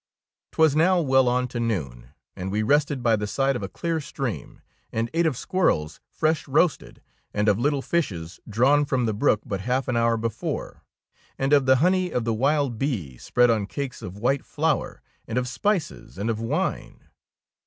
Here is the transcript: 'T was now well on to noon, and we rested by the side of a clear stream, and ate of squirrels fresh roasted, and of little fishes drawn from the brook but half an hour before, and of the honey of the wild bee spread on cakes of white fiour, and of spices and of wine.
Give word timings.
'T 0.51 0.59
was 0.59 0.75
now 0.75 0.99
well 0.99 1.27
on 1.29 1.47
to 1.47 1.59
noon, 1.59 2.09
and 2.35 2.51
we 2.51 2.63
rested 2.63 3.03
by 3.03 3.15
the 3.15 3.27
side 3.27 3.55
of 3.55 3.61
a 3.61 3.69
clear 3.69 4.01
stream, 4.01 4.59
and 4.91 5.11
ate 5.13 5.27
of 5.27 5.37
squirrels 5.37 5.99
fresh 6.09 6.47
roasted, 6.47 7.03
and 7.35 7.47
of 7.47 7.59
little 7.59 7.83
fishes 7.83 8.39
drawn 8.49 8.83
from 8.83 9.05
the 9.05 9.13
brook 9.13 9.41
but 9.45 9.61
half 9.61 9.87
an 9.87 9.95
hour 9.95 10.17
before, 10.17 10.81
and 11.37 11.53
of 11.53 11.67
the 11.67 11.75
honey 11.85 12.09
of 12.09 12.25
the 12.25 12.33
wild 12.33 12.79
bee 12.79 13.15
spread 13.19 13.51
on 13.51 13.67
cakes 13.67 14.01
of 14.01 14.17
white 14.17 14.43
fiour, 14.43 15.03
and 15.27 15.37
of 15.37 15.47
spices 15.47 16.17
and 16.17 16.31
of 16.31 16.39
wine. 16.39 17.03